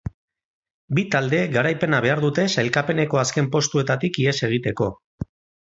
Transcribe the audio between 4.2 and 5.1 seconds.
ihes egiteko.